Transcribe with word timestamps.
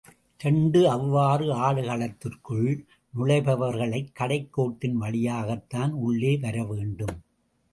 இரண்டு 0.39 0.89
அவ்வாறு 0.89 1.45
ஆடுகளத்திற்குள் 1.55 2.85
நுழைபவர்கள் 3.17 4.07
கடைக் 4.13 4.53
கோட்டின் 4.53 4.97
வழியாகத்தான் 4.97 5.91
உள்ளே 5.91 6.37
வர 6.37 6.63
வேண்டும். 6.63 7.21